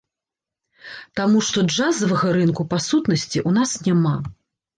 Таму 1.19 1.41
што, 1.47 1.59
джазавага 1.73 2.27
рынку, 2.39 2.61
па 2.73 2.81
сутнасці, 2.87 3.45
у 3.53 3.53
нас 3.61 3.77
няма. 3.91 4.17